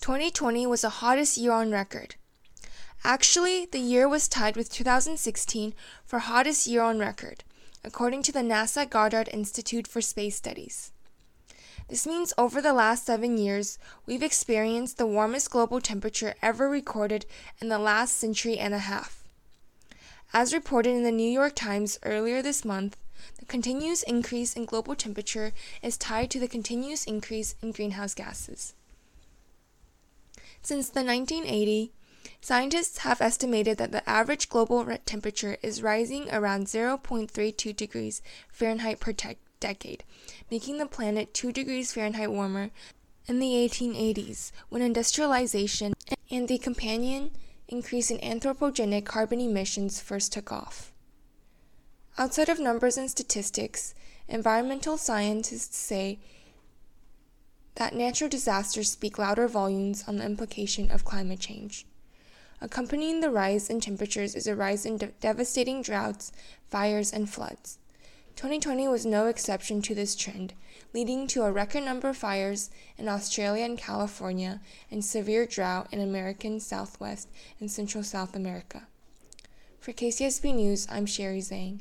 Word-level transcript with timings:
2020 0.00 0.66
was 0.66 0.80
the 0.80 0.88
hottest 0.88 1.36
year 1.36 1.52
on 1.52 1.70
record. 1.70 2.14
Actually, 3.04 3.66
the 3.66 3.78
year 3.78 4.08
was 4.08 4.28
tied 4.28 4.56
with 4.56 4.72
2016 4.72 5.74
for 6.06 6.20
hottest 6.20 6.66
year 6.66 6.80
on 6.80 6.98
record, 6.98 7.44
according 7.84 8.22
to 8.22 8.32
the 8.32 8.40
NASA 8.40 8.88
Goddard 8.88 9.28
Institute 9.30 9.86
for 9.86 10.00
Space 10.00 10.36
Studies. 10.36 10.90
This 11.88 12.06
means 12.06 12.32
over 12.38 12.62
the 12.62 12.72
last 12.72 13.04
seven 13.04 13.36
years, 13.36 13.78
we've 14.06 14.22
experienced 14.22 14.96
the 14.96 15.06
warmest 15.06 15.50
global 15.50 15.82
temperature 15.82 16.34
ever 16.40 16.70
recorded 16.70 17.26
in 17.60 17.68
the 17.68 17.78
last 17.78 18.16
century 18.16 18.58
and 18.58 18.72
a 18.72 18.78
half. 18.78 19.24
As 20.32 20.54
reported 20.54 20.96
in 20.96 21.02
the 21.02 21.12
New 21.12 21.30
York 21.30 21.54
Times 21.54 21.98
earlier 22.04 22.40
this 22.40 22.64
month, 22.64 22.96
the 23.38 23.44
continuous 23.44 24.02
increase 24.04 24.56
in 24.56 24.64
global 24.64 24.94
temperature 24.94 25.52
is 25.82 25.98
tied 25.98 26.30
to 26.30 26.40
the 26.40 26.48
continuous 26.48 27.04
increase 27.04 27.54
in 27.60 27.72
greenhouse 27.72 28.14
gases. 28.14 28.72
Since 30.62 30.90
the 30.90 31.02
1980, 31.02 31.92
scientists 32.40 32.98
have 32.98 33.20
estimated 33.20 33.78
that 33.78 33.92
the 33.92 34.08
average 34.08 34.48
global 34.48 34.84
temperature 35.06 35.56
is 35.62 35.82
rising 35.82 36.28
around 36.30 36.66
0.32 36.66 37.74
degrees 37.74 38.22
Fahrenheit 38.52 39.00
per 39.00 39.12
te- 39.12 39.36
decade, 39.58 40.04
making 40.50 40.78
the 40.78 40.86
planet 40.86 41.32
2 41.34 41.52
degrees 41.52 41.92
Fahrenheit 41.92 42.30
warmer 42.30 42.70
in 43.26 43.38
the 43.38 43.52
1880s 43.52 44.52
when 44.68 44.82
industrialization 44.82 45.94
and 46.30 46.48
the 46.48 46.58
companion 46.58 47.30
increase 47.68 48.10
in 48.10 48.18
anthropogenic 48.18 49.04
carbon 49.04 49.40
emissions 49.40 50.00
first 50.00 50.32
took 50.32 50.50
off. 50.52 50.92
Outside 52.18 52.48
of 52.48 52.58
numbers 52.58 52.96
and 52.96 53.10
statistics, 53.10 53.94
environmental 54.28 54.96
scientists 54.96 55.76
say 55.76 56.18
that 57.76 57.94
natural 57.94 58.28
disasters 58.30 58.90
speak 58.90 59.18
louder 59.18 59.48
volumes 59.48 60.04
on 60.06 60.16
the 60.16 60.24
implication 60.24 60.90
of 60.90 61.04
climate 61.04 61.40
change. 61.40 61.86
Accompanying 62.60 63.20
the 63.20 63.30
rise 63.30 63.70
in 63.70 63.80
temperatures 63.80 64.34
is 64.34 64.46
a 64.46 64.54
rise 64.54 64.84
in 64.84 64.98
de- 64.98 65.06
devastating 65.20 65.80
droughts, 65.80 66.30
fires, 66.68 67.12
and 67.12 67.30
floods. 67.30 67.78
2020 68.36 68.88
was 68.88 69.06
no 69.06 69.26
exception 69.26 69.82
to 69.82 69.94
this 69.94 70.14
trend, 70.14 70.54
leading 70.92 71.26
to 71.26 71.42
a 71.42 71.52
record 71.52 71.82
number 71.82 72.08
of 72.08 72.16
fires 72.16 72.70
in 72.98 73.08
Australia 73.08 73.64
and 73.64 73.78
California 73.78 74.60
and 74.90 75.04
severe 75.04 75.46
drought 75.46 75.88
in 75.92 76.00
American 76.00 76.60
Southwest 76.60 77.28
and 77.60 77.70
Central 77.70 78.04
South 78.04 78.34
America. 78.34 78.86
For 79.78 79.92
KCSB 79.92 80.54
News, 80.54 80.86
I'm 80.90 81.06
Sherry 81.06 81.40
Zhang. 81.40 81.80